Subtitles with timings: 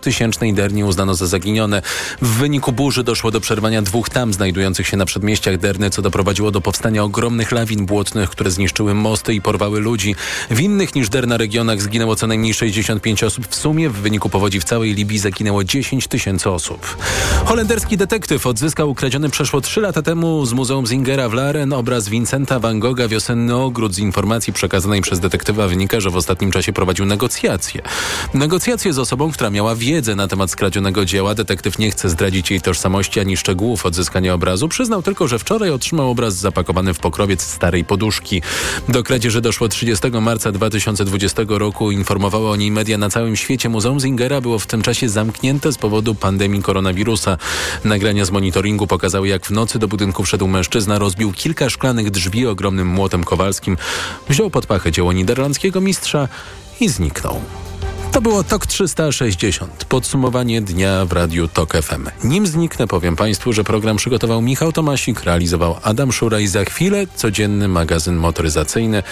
[0.00, 1.82] tysięcznej Derni uznano za zaginione.
[2.22, 6.50] W wyniku burzy doszło do przerwania dwóch tam znajdujących się na przedmieściach Derny, co doprowadziło
[6.50, 10.14] do powstania ogromnych lawin błotnych, które zniszczyły mosty i porwały ludzi.
[10.50, 13.46] W innych niż Derna regionach zginęło co najmniej 65 osób.
[13.46, 16.96] W sumie w wyniku powodzi w całej Libii zaginęło 10 tysięcy osób.
[17.44, 22.60] Holenderski detektyw odzyskał ukradziony przeszło 3 lata temu z Muzeum Zingera w Laren obraz Vincenta
[22.60, 23.94] van Gogha Wiosenny Ogród.
[23.94, 27.82] Z informacji przekazanej przez detektywa wynika, że w ostatnim czasie prowadził negocjacje.
[28.34, 31.34] Negocjacje z osobą, która miała wiedzę na temat skradzionego dzieła.
[31.34, 34.68] Detektyw nie chce zdradzić jej tożsamości ani szczegółów odzyskania obrazu.
[34.68, 38.42] Przyznał tylko, że wczoraj otrzymał obraz zapakowany w pokrowiec starej poduszki.
[38.88, 41.90] Do kradzieży doszło 30 marca 2020 roku.
[41.90, 43.68] Informowały o niej media na całym świecie.
[43.68, 47.36] Muzeum Zingera było w tym czasie zamknięte z powodu pandemii koronawirusa.
[47.84, 52.46] Nagrania z monitoringu pokazały, jak w nocy do budynku wszedł mężczyzna, rozbił kilka szklanych drzwi
[52.46, 53.76] ogromnym młotem kowalskim,
[54.28, 56.28] wziął pod pachę dzieło niderlandzkiego mistrza
[56.80, 57.40] i zniknął.
[58.12, 59.84] To było TOK 360.
[59.84, 62.06] Podsumowanie dnia w Radiu TOK FM.
[62.24, 67.06] Nim zniknę, powiem Państwu, że program przygotował Michał Tomasik, realizował Adam Szura i za chwilę
[67.14, 69.02] codzienny magazyn motoryzacyjny.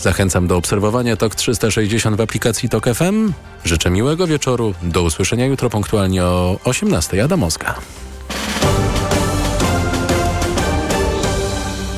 [0.00, 3.32] Zachęcam do obserwowania TOK 360 w aplikacji TOK FM.
[3.64, 4.74] Życzę miłego wieczoru.
[4.82, 7.24] Do usłyszenia jutro punktualnie o 18.
[7.24, 7.74] Adam Oska.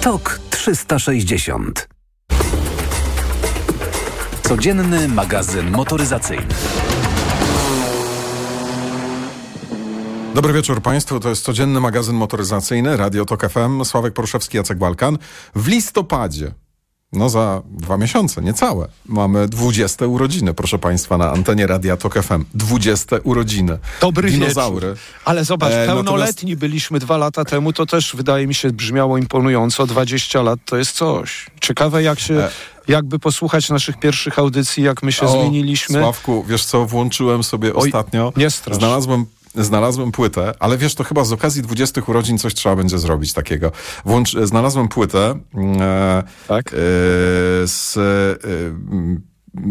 [0.01, 2.00] TOK 360
[4.51, 6.47] Codzienny magazyn motoryzacyjny.
[10.35, 15.19] Dobry wieczór Państwu, to jest codzienny magazyn motoryzacyjny Radio Tok FM, Sławek Poruszewski, Jacek Balkan.
[15.55, 16.53] W listopadzie,
[17.13, 22.45] no za dwa miesiące, niecałe, mamy 20 urodziny, proszę Państwa, na antenie Radia Tok FM.
[22.55, 23.79] 20 urodziny.
[24.01, 24.87] Dobry Dinozaury.
[24.89, 25.03] wieczór.
[25.25, 29.87] Ale zobacz, E, pełnoletni byliśmy dwa lata temu, to też wydaje mi się brzmiało imponująco.
[29.87, 31.47] 20 lat to jest coś.
[31.61, 32.51] Ciekawe jak się, E.
[32.89, 36.01] jakby posłuchać naszych pierwszych audycji, jak my się O, zmieniliśmy.
[36.01, 38.33] Sławku, wiesz co, włączyłem sobie Oj, ostatnio.
[38.37, 38.77] nie strasz.
[38.77, 43.33] Znalazłem Znalazłem płytę, ale wiesz, to chyba z okazji 20 urodzin coś trzeba będzie zrobić
[43.33, 43.73] takiego.
[44.05, 45.35] Włącz, znalazłem płytę
[45.81, 46.69] e, Tak?
[46.69, 46.77] e,
[47.67, 48.01] z e,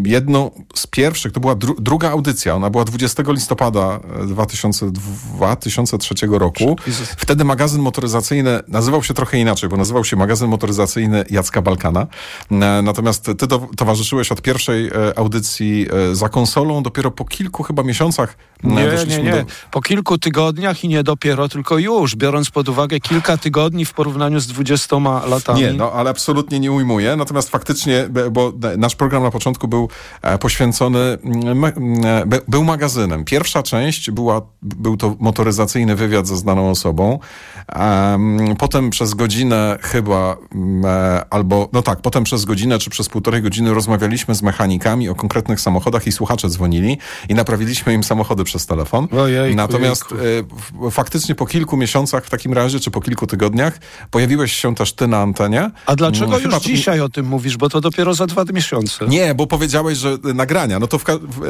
[0.06, 4.92] jedną z pierwszych, to była dru, druga audycja, ona była 20 listopada e, 2000,
[5.36, 6.76] 2003 roku.
[6.88, 7.10] Jezus.
[7.10, 12.08] Wtedy magazyn motoryzacyjny nazywał się trochę inaczej, bo nazywał się magazyn motoryzacyjny Jacka Balkana.
[12.52, 17.64] E, Natomiast ty to, towarzyszyłeś od pierwszej e, audycji e, za konsolą, dopiero po kilku
[17.64, 18.86] chyba miesiącach e, Nie,
[19.18, 19.32] nie, nie.
[19.32, 23.94] do- Po kilku tygodniach i nie dopiero, tylko już, biorąc pod uwagę kilka tygodni w
[23.94, 24.98] porównaniu z 20
[25.30, 25.62] latami.
[25.62, 27.16] Nie, no ale absolutnie nie ujmuję.
[27.16, 29.90] Natomiast faktycznie, bo nasz program na początku był
[30.22, 33.26] e, poświęcony, mm, m- m- be- był magazynem.
[33.26, 37.20] Pierwsza część była, był to motoryzacyjny wywiad ze znaną osobą.
[37.68, 43.10] Em, Potem przez godzinę chyba, mm, e, albo, no tak, potem przez godzinę czy przez
[43.10, 46.98] półtorej godziny rozmawialiśmy z mechanikami o konkretnych samochodach i słuchacze dzwonili
[47.30, 49.08] i naprawiliśmy im samochody przez telefon.
[49.20, 50.88] Ojejku, Natomiast jejku.
[50.88, 53.80] e, faktycznie po kilku miesiącach w takim razie, czy po kilku tygodniach,
[54.12, 55.72] pojawiłeś się też ty na antenie.
[55.86, 57.58] A dlaczego Mm, już chyba to- dzisiaj o tym mówisz?
[57.58, 59.08] Bo to dopiero za dwa miesiące.
[59.08, 60.80] Nie, bo powiedziałeś, że y, nagrania.
[60.80, 61.04] No to, w,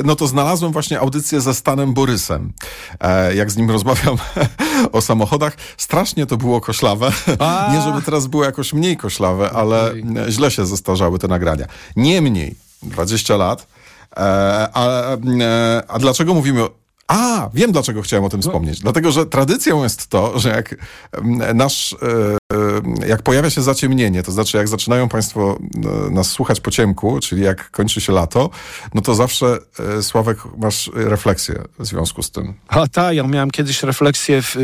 [0.04, 2.54] no to znalazłem właśnie audycję ze Stanem Borysem.
[3.00, 4.18] E, jak z nim rozmawiam
[4.92, 5.58] o samochodach.
[5.78, 7.12] Strasznie to było koślawe.
[7.40, 7.70] A.
[7.74, 11.66] Nie, żeby teraz było jakoś mniej koślawe, ale e, źle się zestarzały te nagrania.
[11.96, 13.68] Niemniej, 20 lat.
[14.18, 14.88] E, a,
[15.42, 16.68] e, a dlaczego mówimy
[17.10, 18.80] a, wiem dlaczego chciałem o tym wspomnieć.
[18.80, 20.76] Dlatego, że tradycją jest to, że jak
[21.12, 21.98] em, nasz, e,
[23.04, 25.60] e, jak pojawia się zaciemnienie, to znaczy jak zaczynają Państwo
[26.08, 28.50] e, nas słuchać po ciemku, czyli jak kończy się lato,
[28.94, 29.58] no to zawsze,
[30.02, 32.54] Sławek, masz refleksję w związku z tym.
[32.68, 34.56] A tak, ja miałem kiedyś refleksję w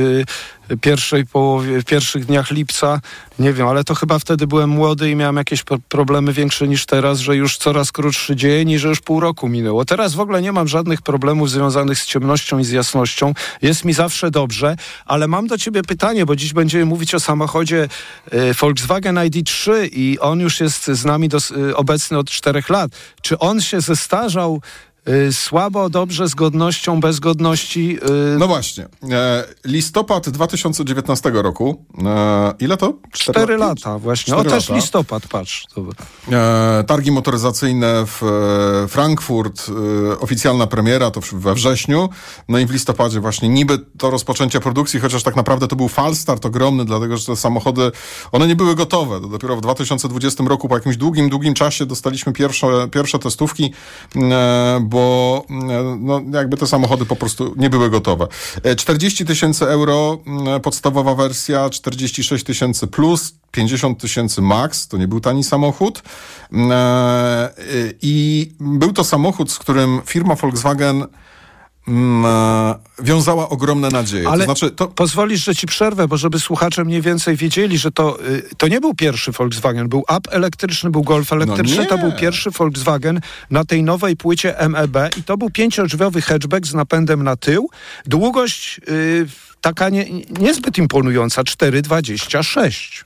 [0.82, 3.02] pierwszej połowie, w pierwszych dniach lipca.
[3.40, 6.86] Nie wiem, ale to chyba wtedy byłem młody i miałem jakieś pro- problemy większe niż
[6.86, 9.86] teraz, że już coraz krótszy dzień i że już pół roku minęło.
[9.86, 13.34] Teraz w ogóle nie mam żadnych problemów związanych z ciemnością i z jasnością.
[13.62, 14.76] Jest mi zawsze dobrze,
[15.06, 17.88] ale mam do ciebie pytanie, bo dziś będziemy mówić o samochodzie
[18.34, 21.30] y, Volkswagen ID3 i on już jest z nami
[21.70, 22.92] y, obecny od czterech lat.
[23.22, 24.62] Czy on się zestarzał
[25.32, 27.98] słabo, dobrze, z godnością, bez godności?
[28.36, 28.86] y, No właśnie.
[29.12, 31.86] E, listopad 2019 roku.
[32.06, 32.94] E, ile to?
[33.12, 34.34] Cztery lata właśnie.
[34.34, 34.82] Cztery o, też lata.
[34.82, 35.66] listopad, patrz.
[36.32, 38.22] E, targi motoryzacyjne w
[38.90, 39.66] Frankfurt,
[40.20, 42.10] oficjalna premiera to w- we wrześniu,
[42.50, 46.46] no i w listopadzie właśnie niby to rozpoczęcie produkcji, chociaż tak naprawdę to był falstart
[46.46, 47.92] ogromny, dlatego że te samochody,
[48.32, 49.22] one nie były gotowe.
[49.22, 53.74] To dopiero w 2020 roku, po jakimś długim, długim czasie dostaliśmy pierwsze, pierwsze testówki,
[54.16, 58.28] e, bo e, no, jakby te samochody po prostu nie były gotowe.
[58.64, 65.08] E, 40 tysięcy euro mm, podstawowa wersja, 46 tysięcy plus, 50 tysięcy max, to nie
[65.08, 66.04] był tani samochód.
[66.54, 67.50] E,
[68.02, 71.08] I był to samochód, z którym firma Volkswagen mm, e,
[73.00, 74.30] wiązała ogromne nadzieje.
[74.30, 77.92] Ale to znaczy, to, pozwolisz, że ci przerwę, bo żeby słuchacze mniej więcej wiedzieli, że
[77.92, 79.90] to, y, to nie był pierwszy Volkswagen.
[79.90, 81.78] Był up elektryczny, był Golf elektryczny.
[81.78, 81.86] nie.
[81.86, 86.74] to był pierwszy Volkswagen na tej nowej płycie MEB i to był pięciodrzwiowy hatchback z
[86.74, 87.70] napędem na tył.
[88.06, 89.28] Długość y,
[89.62, 90.06] taka nie,
[90.40, 93.06] niezbyt imponująca, 4,26.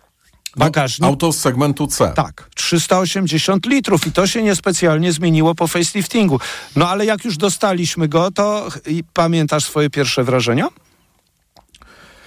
[0.56, 1.02] Bagażnik.
[1.02, 2.14] no, auto z segmentu C.
[2.16, 6.40] Tak, 380 litrów i to się niespecjalnie zmieniło po faceliftingu.
[6.76, 8.68] No ale jak już dostaliśmy go, to
[9.14, 10.68] pamiętasz swoje pierwsze wrażenia?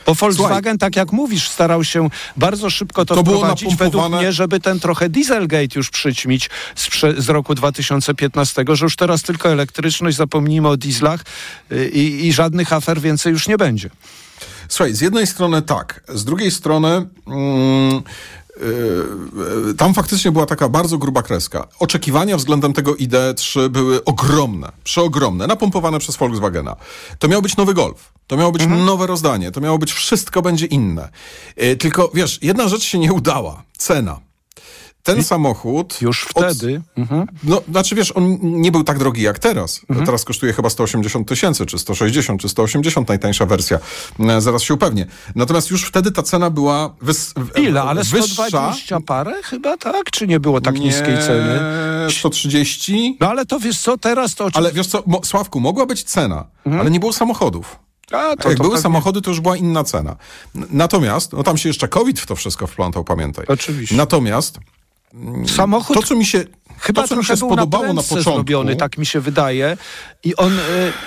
[0.07, 4.33] Bo Volkswagen, tak jak mówisz, starał się bardzo szybko to, To było wprowadzić, według mnie,
[4.33, 10.17] żeby ten trochę Dieselgate już przyćmić z, z roku 2015, że już teraz tylko elektryczność,
[10.17, 11.25] zapomnijmy o dieslach
[11.73, 13.91] y, i, i żadnych afer więcej już nie będzie.
[14.69, 18.03] Słuchaj, z jednej strony tak, z drugiej strony mm,
[19.69, 21.69] yy, tam faktycznie była taka bardzo gruba kreska.
[21.79, 26.77] Oczekiwania względem tego ID3 były ogromne, przeogromne, napompowane przez Volkswagena.
[27.19, 28.13] To miał być nowy Golf.
[28.27, 28.85] To miało być Mhm.
[28.85, 31.09] nowe rozdanie, to miało być wszystko będzie inne.
[31.57, 33.63] Yy, tylko wiesz, jedna rzecz się nie udała.
[33.79, 34.21] Cena.
[35.03, 36.03] Ten samochód.
[36.03, 36.83] Już od- wtedy.
[36.97, 37.27] Mhm.
[37.45, 39.81] no, znaczy wiesz, on nie był tak drogi jak teraz.
[40.07, 43.79] Teraz kosztuje chyba 180 tysięcy, czy 160, czy 180 najtańsza wersja.
[44.21, 45.07] E, Zaraz się upewnię.
[45.35, 47.83] Natomiast już wtedy ta cena była wys, Ile?
[47.83, 48.35] Ale wyższa.
[48.49, 50.11] 120 parę chyba, tak?
[50.11, 51.61] Czy nie było tak Nie, niskiej ceny?
[52.11, 53.17] 130.
[53.21, 54.49] No ale to wiesz co, teraz to...
[54.55, 56.45] Ale wiesz co, Sławku, mogła być cena,
[56.81, 57.79] ale nie było samochodów.
[58.13, 58.39] A, Mhm.
[58.39, 60.17] to, jak to były pewnie- samochody, to już była inna cena.
[60.55, 63.45] Natomiast, no tam się jeszcze COVID w to wszystko wplątał, pamiętaj.
[63.49, 63.97] Oczywiście.
[63.97, 64.59] Natomiast
[65.47, 66.45] Samochód to, co mi się,
[66.79, 68.33] chyba to, co mi się spodobało na, na, początku...
[68.33, 69.77] zrobiony, tak mi się wydaje.
[70.25, 70.63] I on e,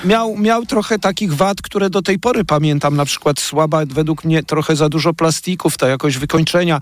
[0.07, 4.44] miał, miał trochę takich wad, które do tej pory pamiętam, na przykład słaba, według mnie
[4.44, 6.80] trochę za dużo plastików, ta jakość wykończenia,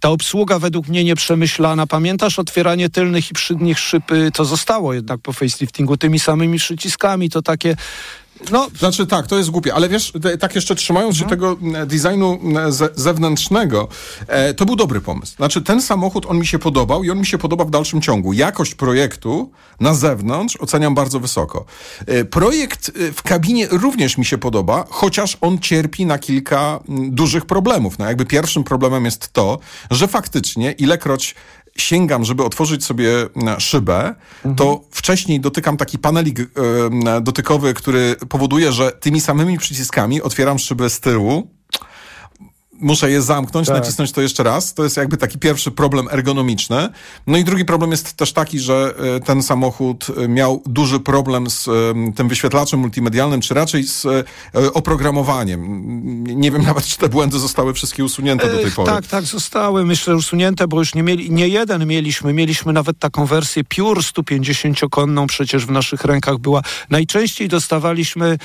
[0.00, 1.86] ta obsługa według mnie nieprzemyślana.
[1.86, 7.30] Pamiętasz otwieranie tylnych i przednich szyb, y, to zostało jednak po faceliftingu tymi samymi przyciskami,
[7.30, 7.76] to takie...
[8.50, 11.40] No, Znaczy tak, to jest głupie, ale wiesz, tak jeszcze trzymając się Mhm.
[11.40, 13.88] tego e, designu e, ze, zewnętrznego,
[14.28, 15.36] e, to był dobry pomysł.
[15.36, 18.32] Znaczy ten samochód, on mi się podobał i on mi się podoba w dalszym ciągu.
[18.32, 19.50] Jakość projektu
[19.80, 21.64] na zewnątrz oceniam bardzo wysoko.
[22.06, 27.14] E, projekt e, w kabinie również mi się podoba, chociaż on cierpi na kilka m,
[27.14, 27.98] dużych problemów.
[27.98, 29.58] No jakby pierwszym problemem jest to,
[29.90, 31.34] że faktycznie ilekroć
[31.76, 34.14] sięgam, żeby otworzyć sobie e, szybę,
[34.56, 36.44] to wcześniej dotykam taki panelik e,
[37.20, 41.56] dotykowy, który powoduje, że tymi samymi przyciskami otwieram szybę z tyłu.
[42.80, 43.76] Muszę je zamknąć, Tak.
[43.76, 44.74] nacisnąć to jeszcze raz.
[44.74, 46.88] To jest jakby taki pierwszy problem ergonomiczny.
[47.26, 51.50] No i drugi problem jest też taki, że e, ten samochód e, miał duży problem
[51.50, 51.72] z e,
[52.16, 54.06] tym wyświetlaczem multimedialnym, czy raczej z
[54.74, 55.60] oprogramowaniem.
[56.24, 58.92] Nie wiem nawet, czy te błędy zostały wszystkie usunięte do tej pory.
[58.92, 63.26] Tak, tak, zostały, myślę, usunięte, bo już nie mieli, nie jeden mieliśmy, mieliśmy nawet taką
[63.26, 66.62] wersję Pure 150-konną, przecież w naszych rękach była.
[66.90, 68.38] Najczęściej dostawaliśmy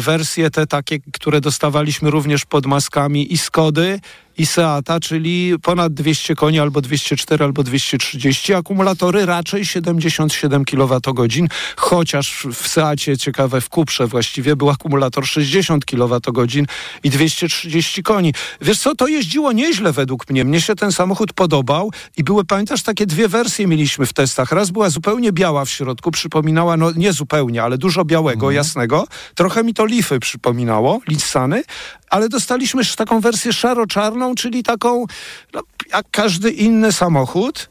[0.00, 4.00] wersje te takie, które dostawaliśmy również pod maskami i Skody,
[4.40, 8.54] i Seata, czyli ponad 200 koni, albo 204, albo 230.
[8.54, 16.66] Akumulatory raczej 77 kWh, chociaż w Seacie, ciekawe, w Kuprze właściwie był akumulator 60 kWh
[17.04, 18.34] i 230 koni.
[18.60, 20.44] Wiesz co, to jeździło nieźle według mnie.
[20.44, 24.52] Mnie się ten samochód podobał i były, pamiętasz, takie dwie wersje mieliśmy w testach.
[24.52, 29.06] Raz była zupełnie biała w środku, przypominała, no nie zupełnie, ale dużo białego, jasnego.
[29.34, 31.62] Trochę mi to Leafy przypominało, Nissany,
[32.10, 35.06] ale dostaliśmy taką wersję szaro-czarną, czyli taką,
[35.54, 37.68] no, jak każdy inny samochód.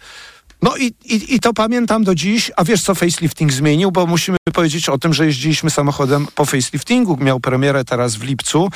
[0.61, 2.51] No i, i, i to pamiętam do dziś.
[2.55, 3.91] A wiesz, co facelifting zmienił?
[3.91, 7.17] Bo musimy powiedzieć o tym, że jeździliśmy samochodem po faceliftingu.
[7.17, 8.69] Miał premierę teraz w lipcu.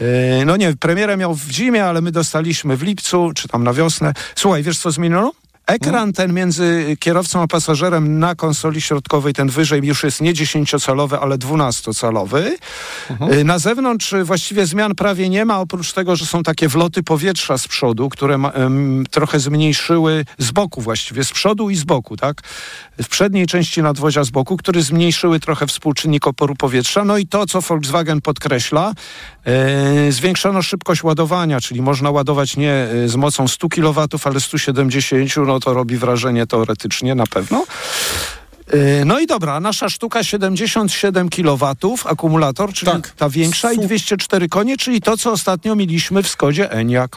[0.00, 0.06] Yy,
[0.46, 4.12] no nie, premierę miał w zimie, ale my dostaliśmy w lipcu, czy tam na wiosnę.
[4.34, 5.32] Słuchaj, wiesz, co zmieniono?
[5.66, 11.18] Ekran ten między kierowcą a pasażerem na konsoli środkowej, ten wyżej już jest nie 10-calowy,
[11.20, 12.50] ale 12-calowy.
[13.32, 17.02] Y, Na zewnątrz y, właściwie zmian prawie nie ma, oprócz tego, że są takie wloty
[17.02, 22.16] powietrza z przodu, które em, trochę zmniejszyły z boku właściwie, z przodu i z boku,
[22.16, 22.40] tak?
[23.02, 27.04] W przedniej części nadwozia z boku, które zmniejszyły trochę współczynnik oporu powietrza.
[27.04, 28.92] No i to, co Volkswagen podkreśla,
[29.44, 35.53] e, zwiększono szybkość ładowania, czyli można ładować nie z mocą 100 kW, ale 170, no
[35.60, 37.64] to robi wrażenie teoretycznie na pewno.
[38.72, 43.10] E, No i dobra, nasza sztuka 77 kW, akumulator, czyli Tak.
[43.10, 47.08] ta większa i Su- 204 konie, czyli to, co ostatnio mieliśmy w Skodzie Enyaq.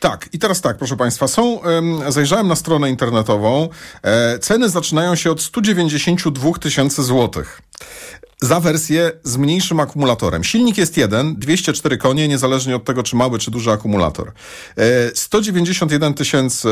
[0.00, 3.68] Tak, i teraz tak, proszę Państwa, są, em, zajrzałem na stronę internetową,
[4.02, 7.62] e, ceny zaczynają się od 192 tysięcy złotych.
[8.42, 10.44] Za wersję z mniejszym akumulatorem.
[10.44, 14.32] Silnik jest jeden, 204 konie, niezależnie od tego, czy mały, czy duży akumulator.
[14.76, 14.82] E,
[15.14, 16.68] 191 tysięcy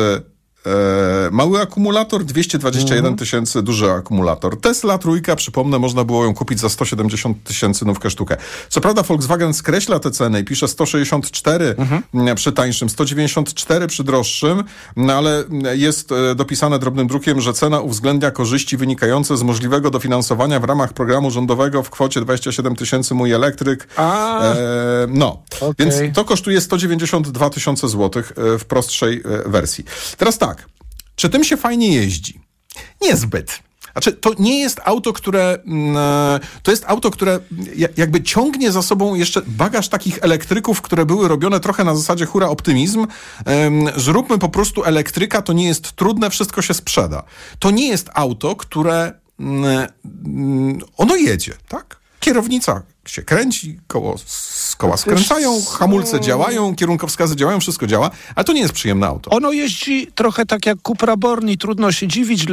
[1.30, 4.61] mały akumulator, 221 tysięcy, duży akumulator.
[4.61, 8.37] Tesla trójka, przypomnę, można było ją kupić za 170 tysięcy nówkę sztukę.
[8.68, 11.75] Co prawda Volkswagen skreśla te ceny i pisze 164
[12.14, 14.64] mm, przy tańszym, 194 przy droższym,
[14.96, 15.44] no ale
[15.75, 20.92] jest e, dopisane drobnym drukiem, że cena uwzględnia korzyści wynikające z możliwego dofinansowania w ramach
[20.92, 23.88] programu rządowego w kwocie 27 tysięcy mój elektryk.
[23.96, 24.40] A.
[24.42, 24.56] E,
[25.08, 25.75] no, Okej.
[25.78, 29.85] więc to kosztuje 192 tysiące złotych e, w prostszej e, wersji.
[30.16, 30.55] Teraz tak,
[31.16, 32.40] czy tym się fajnie jeździ?
[33.02, 33.58] Niezbyt.
[33.92, 35.58] Znaczy, to nie jest auto, które.
[35.66, 37.40] mm, e, To jest auto, które
[37.76, 42.26] ja- jakby ciągnie za sobą jeszcze bagaż takich elektryków, które były robione trochę na zasadzie
[42.26, 43.06] hura optymizm.
[43.96, 47.23] Zróbmy po prostu elektryka, to nie jest trudne, wszystko się sprzeda.
[47.58, 49.12] To nie jest auto, które.
[49.40, 49.87] mm,
[50.26, 51.96] mm, Ono jedzie, tak?
[52.20, 54.16] Kierownica się kręci, koło,
[54.78, 59.30] koła skręcają, hamulce działają, kierunkowskazy działają, wszystko działa, ale to nie jest przyjemne auto.
[59.30, 62.44] Ono jeździ trochę tak jak Cupra Born i trudno się dziwić.
[62.44, 62.52] e,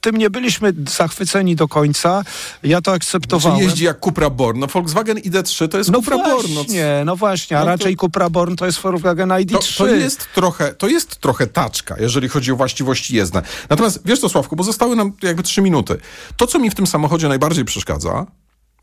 [0.00, 2.22] Tym nie byliśmy zachwyceni do końca.
[2.62, 3.60] Ja to Czy akceptowałem.
[3.62, 4.58] jeździ jak Cupra Born?
[4.60, 6.48] No Volkswagen ID3 to jest No Cupra Born.
[6.54, 9.76] No, właśnie, no właśnie, a No to- raczej Cupra Born to jest Volkswagen to, ID3.
[9.78, 13.42] to, jest trochę, to jest trochę taczka, jeżeli chodzi o właściwości jezdne.
[13.70, 15.96] Natomiast wiesz co, Sławku, bo zostały nam jakby trzy minuty.
[16.36, 18.26] To, co mi w tym samochodzie najbardziej przeszkadza,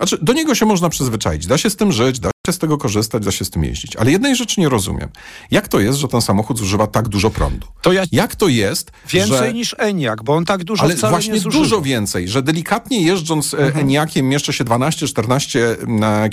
[0.03, 3.25] znaczy do niego się można przyzwyczaić, da się z tym żyć, da z tego korzystać,
[3.25, 3.95] da się z tym jeździć.
[3.95, 5.09] Ale jednej rzeczy nie rozumiem.
[5.51, 7.67] Jak to jest, że ten samochód zużywa tak dużo prądu?
[7.81, 9.53] To ja Jak to jest, więcej że...
[9.53, 11.63] niż Eniak, bo on tak dużo Ale wcale właśnie nie zużywa.
[11.63, 13.67] dużo więcej, że delikatnie jeżdżąc Mhm.
[13.67, 13.85] mhm.
[13.85, 15.59] Eniakiem mieszczę się 12-14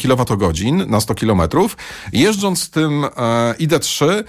[0.02, 1.40] kWh na 100 km.
[2.12, 3.08] Jeżdżąc tym e,
[3.60, 4.24] ID3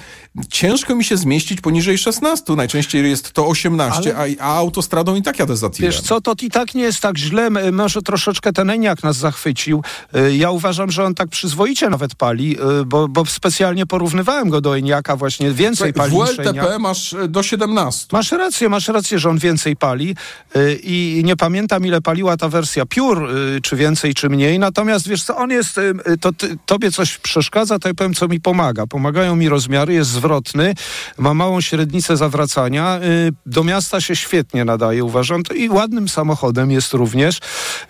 [0.49, 2.53] ciężko mi się zmieścić poniżej 16.
[2.55, 5.91] Najczęściej jest to 18, a, a autostradą i tak jadę za tirem.
[5.91, 7.49] Wiesz co, to i tak nie jest tak źle.
[7.71, 9.83] Może troszeczkę ten Eniak nas zachwycił.
[10.15, 14.61] Y, Ja uważam, że on tak przyzwoicie nawet pali, y, bo, bo specjalnie porównywałem go
[14.61, 15.51] do Eniaka właśnie.
[15.51, 16.15] Więcej pali w.
[16.15, 18.07] WLTP masz e, do 17.
[18.11, 20.15] Masz rację, masz rację, że on więcej pali
[20.55, 25.23] y, i nie pamiętam ile paliła ta wersja y, czy więcej, czy mniej, natomiast wiesz
[25.23, 28.39] co, on jest, y, y, to ty, tobie coś przeszkadza, to ja powiem, co mi
[28.39, 28.87] pomaga.
[28.87, 30.73] Pomagają mi rozmiary, jest zwrotny,
[31.17, 36.71] ma małą średnicę zawracania, y, do miasta się świetnie nadaje, uważam, to i ładnym samochodem
[36.71, 37.39] jest również,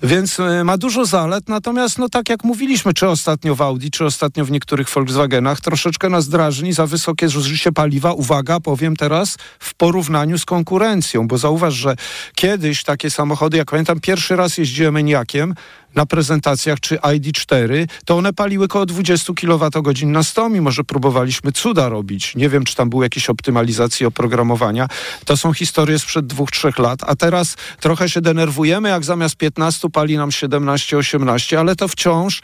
[0.03, 4.05] więc y, ma dużo zalet, natomiast no tak jak mówiliśmy, czy ostatnio w Audi, czy
[4.05, 9.73] ostatnio w niektórych Volkswagenach, troszeczkę nas drażni za wysokie zużycie paliwa, uwaga, powiem teraz, w
[9.73, 11.95] porównaniu z konkurencją, bo zauważ, że
[12.35, 15.55] kiedyś takie samochody, jak pamiętam, pierwszy raz jeździłem Eniakiem
[15.95, 21.51] na prezentacjach czy ID4, to one paliły około 20 kWh na 100, mimo że próbowaliśmy
[21.51, 22.35] cuda robić.
[22.35, 24.87] Nie wiem, czy tam były jakieś optymalizacje oprogramowania.
[25.25, 29.89] To są historie sprzed dwóch, trzech lat, a teraz trochę się denerwujemy, jak zamiast 15
[29.89, 32.41] pali nam 17, 18, ale to wciąż,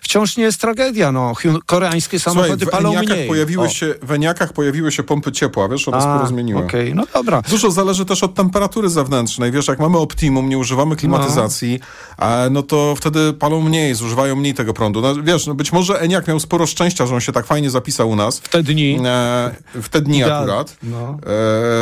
[0.00, 1.12] wciąż nie jest tragedia.
[1.12, 1.32] No,
[1.66, 3.28] koreańskie Słuchaj, samochody w palą mniej.
[3.28, 3.68] pojawiły O.
[3.68, 6.64] się, w Eniakach pojawiły się pompy ciepła, wiesz, one sporo zmieniły.
[6.64, 7.42] Okej, no dobra.
[7.50, 9.52] Dużo zależy też od temperatury zewnętrznej.
[9.52, 11.80] Wiesz, jak mamy optimum, nie używamy klimatyzacji,
[12.18, 15.00] a, no to wtedy palą mniej, zużywają mniej tego prądu.
[15.00, 18.10] No, wiesz, no być może Eniak miał sporo szczęścia, że on się tak fajnie zapisał
[18.10, 18.38] u nas.
[18.38, 18.98] W te dni.
[19.06, 19.50] E,
[19.82, 20.52] w te dni Idealnie.
[20.52, 20.76] akurat.
[20.82, 21.18] No.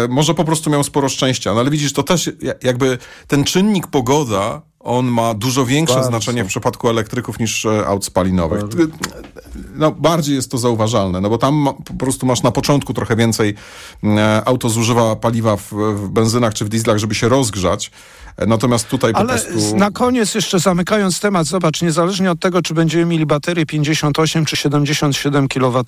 [0.05, 1.55] E, może po prostu miał sporo szczęścia.
[1.55, 6.09] No ale widzisz, to też ja- jakby ten czynnik pogoda, on ma dużo większe Bardzo.
[6.09, 8.63] znaczenie w przypadku elektryków niż e, aut spalinowych.
[9.75, 13.17] No, bardziej jest to zauważalne, no bo tam ma, po prostu masz na początku trochę
[13.17, 13.55] więcej
[14.05, 17.91] e, auto zużywa paliwa w, w benzynach czy w dieslach, żeby się rozgrzać.
[18.37, 19.77] E, Natomiast tutaj po Ale prostu...
[19.77, 24.57] na koniec jeszcze zamykając temat, zobacz, niezależnie od tego, czy będziemy mieli baterię 58 czy
[24.57, 25.85] 77 kWh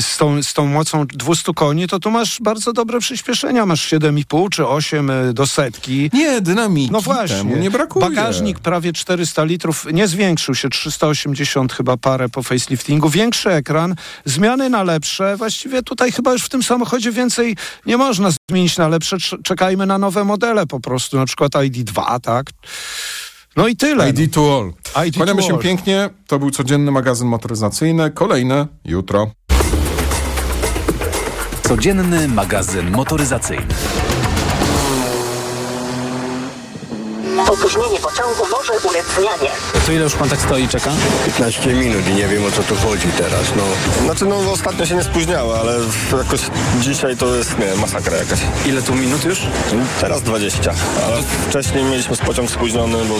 [0.00, 3.66] z tą, z tą mocą 200 koni, to tu masz bardzo dobre przyspieszenia.
[3.66, 6.10] Masz 7,5 czy 8 y, do setki.
[6.12, 7.36] Nie, dynamiki No właśnie.
[7.36, 8.06] temu nie brakuje.
[8.06, 13.08] Bagażnik prawie 400 litrów, nie zwiększył się, 380 chyba parę po faceliftingu.
[13.08, 15.36] Większy ekran, zmiany na lepsze.
[15.36, 19.16] Właściwie tutaj chyba już w tym samochodzie więcej nie można zmienić na lepsze.
[19.16, 22.46] Cz- Czekajmy na nowe modele po prostu, na przykład ID2, tak?
[23.56, 24.10] No i tyle.
[24.10, 25.06] ID to all.
[25.06, 25.58] ID Kłaniamy się all.
[25.60, 26.10] pięknie.
[26.26, 28.10] To był codzienny magazyn motoryzacyjny.
[28.10, 29.30] Kolejny jutro.
[31.62, 34.21] Codzienny magazyn motoryzacyjny.
[37.40, 39.50] Opóźnienie pociągu może ulec zmianie.
[39.86, 40.90] To ile już pan tak stoi i czeka?
[41.26, 43.62] 15 minut i nie wiem o co tu chodzi teraz, no.
[44.04, 45.72] Znaczy no ostatnio się nie spóźniała, ale
[46.18, 46.40] jakoś
[46.80, 48.38] dzisiaj to jest, nie masakra jakaś.
[48.66, 49.40] Ile tu minut już?
[50.00, 50.74] Teraz 20,
[51.06, 53.14] ale wcześniej mieliśmy pociąg spóźniony, bo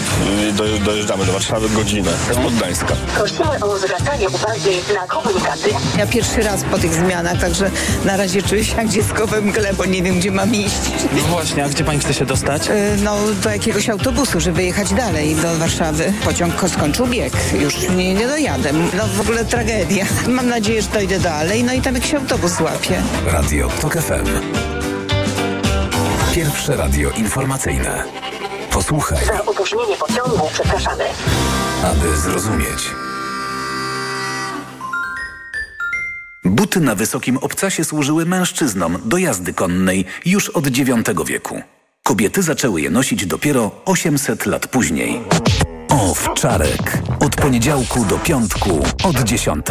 [0.53, 2.11] do, dojeżdżamy do Warszawy godzinę,
[2.51, 2.95] z Gdańska.
[3.17, 5.71] Prosimy o zwracanie uwagi na komunikaty.
[5.99, 7.71] Ja pierwszy raz po tych zmianach, także
[8.05, 10.81] na razie czuję się jak dziecko we mgle, bo nie wiem, gdzie mam iść.
[11.13, 12.69] No właśnie, a gdzie pani chce się dostać?
[12.69, 14.02] Y, No, do jakiegoś autobusu,
[14.41, 16.13] żeby jechać dalej do Warszawy.
[16.25, 18.73] Pociąg ko- skończył bieg, już nie, nie dojadę.
[18.73, 20.05] No w ogóle tragedia.
[20.29, 23.03] Mam nadzieję, że dojdę dalej, no i tam jakiś autobus złapię.
[23.27, 24.27] Radio TOK FM.
[26.35, 28.05] Pierwsze radio informacyjne.
[28.71, 31.05] Posłuchaj, Za opóźnienie pociągu przepraszamy.
[31.85, 32.91] aby zrozumieć.
[36.45, 40.89] Buty na wysokim obcasie służyły mężczyznom do jazdy konnej już od IX
[41.27, 41.63] wieku.
[42.05, 45.21] Kobiety zaczęły je nosić dopiero 800 lat później.
[45.89, 47.03] Owczarek.
[47.21, 49.67] Od poniedziałku do piątku od 10.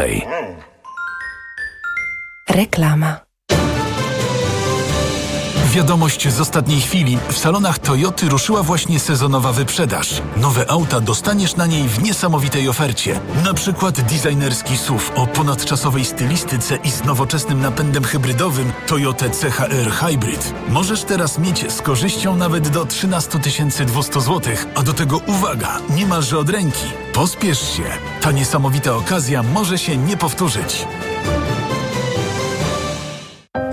[2.49, 3.30] Reklama.
[5.71, 7.17] Wiadomość z ostatniej chwili.
[7.29, 10.21] W salonach Toyoty ruszyła właśnie sezonowa wyprzedaż.
[10.37, 13.19] Nowe auta dostaniesz na niej w niesamowitej ofercie.
[13.45, 20.53] Na przykład designerski SUV o ponadczasowej stylistyce i z nowoczesnym napędem hybrydowym Toyota CHR Hybrid.
[20.69, 23.39] Możesz teraz mieć z korzyścią nawet do 13
[23.85, 26.85] 200 zł, a do tego uwaga, niemalże od ręki.
[27.13, 27.83] Pospiesz się.
[28.21, 30.87] Ta niesamowita okazja może się nie powtórzyć.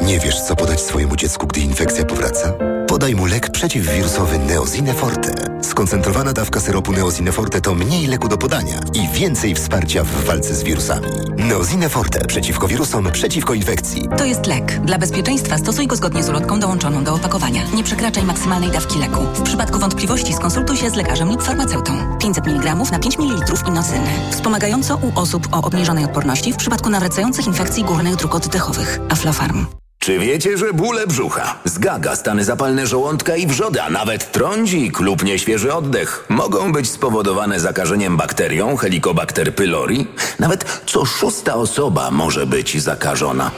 [0.09, 2.53] Nie wiesz, co podać swojemu dziecku, gdy infekcja powraca?
[2.87, 5.62] Podaj mu lek przeciwwirusowy Neozine Forte.
[5.62, 10.55] Skoncentrowana dawka syropu Neozine Forte to mniej leku do podania i więcej wsparcia w walce
[10.55, 11.07] z wirusami.
[11.37, 14.09] Neozine Forte przeciwko wirusom, przeciwko infekcji.
[14.19, 14.81] To jest lek.
[14.81, 17.62] Dla bezpieczeństwa stosuj go zgodnie z ulotką dołączoną do opakowania.
[17.75, 19.21] Nie przekraczaj maksymalnej dawki leku.
[19.35, 22.19] W przypadku wątpliwości skonsultuj się z lekarzem lub farmaceutą.
[22.19, 24.11] 500 mg na 5 ml inocyny.
[24.31, 29.00] Wspomagająco u osób o obniżonej odporności w przypadku nawracających infekcji górnych dróg oddechowych.
[29.09, 29.67] Aflofarm.
[30.09, 35.25] Czy wiecie, że bóle brzucha, zgaga, stany zapalne żołądka i wrzody, a nawet trądzik lub
[35.25, 40.07] nieświeży oddech mogą być spowodowane zakażeniem bakterią Helicobacter pylori?
[40.38, 43.50] Nawet co szósta osoba może być zakażona.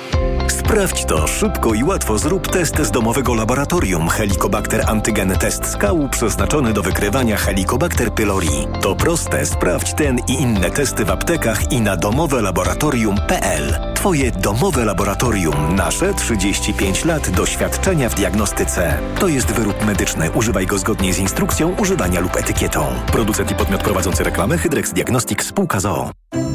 [0.53, 2.19] Sprawdź to szybko i łatwo.
[2.19, 8.67] Zrób test z domowego laboratorium Helicobacter Antygen Test Skału przeznaczony do wykrywania Helicobacter pylori.
[8.81, 9.47] To proste.
[9.47, 13.79] Sprawdź ten i inne testy w aptekach i na domowelaboratorium.pl.
[13.95, 15.75] Twoje domowe laboratorium.
[15.77, 18.99] Nasze 35 lat doświadczenia w diagnostyce.
[19.21, 20.31] To jest wyrób medyczny.
[20.31, 22.87] Używaj go zgodnie z instrukcją używania lub etykietą.
[23.13, 26.11] Producent i podmiot prowadzący reklamę Hydrex Diagnostics Spółka ZOO.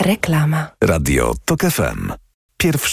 [0.00, 0.70] Reklama.
[0.84, 2.12] Radio TOK FM.
[2.56, 2.86] Pierwsze